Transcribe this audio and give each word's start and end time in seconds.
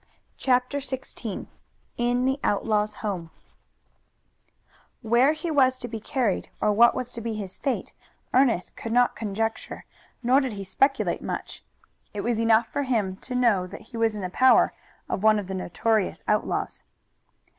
CHAPTER 0.37 0.79
XVI 0.79 1.45
IN 1.95 2.25
THE 2.25 2.39
OUTLAW'S 2.43 2.93
HOME 3.05 3.29
Where 5.03 5.33
he 5.33 5.51
was 5.51 5.77
to 5.77 5.87
be 5.87 5.99
carried 5.99 6.49
or 6.59 6.73
what 6.73 6.95
was 6.95 7.11
to 7.11 7.21
be 7.21 7.35
his 7.35 7.59
fate, 7.59 7.93
Ernest 8.33 8.75
could 8.75 8.91
not 8.93 9.15
conjecture, 9.15 9.85
nor 10.23 10.39
did 10.41 10.53
he 10.53 10.63
speculate 10.63 11.21
much. 11.21 11.63
It 12.15 12.21
was 12.21 12.39
enough 12.39 12.65
for 12.65 12.81
him 12.81 13.15
to 13.17 13.35
know 13.35 13.67
that 13.67 13.81
he 13.93 13.95
was 13.97 14.15
in 14.15 14.23
the 14.23 14.31
power 14.31 14.73
of 15.07 15.21
one 15.21 15.37
of 15.37 15.45
the 15.45 15.53
notorious 15.53 16.23
outlaws. 16.27 16.81